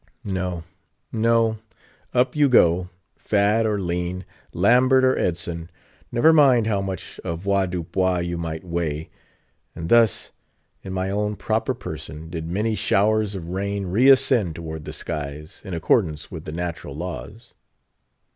[0.25, 0.63] No,
[1.11, 1.59] no;
[2.11, 5.69] up you go: fat or lean: Lambert or Edson:
[6.11, 9.11] never mind how much avoirdupois you might weigh.
[9.75, 10.31] And thus,
[10.81, 15.75] in my own proper person, did many showers of rain reascend toward the skies, in
[15.75, 17.53] accordance with the natural laws.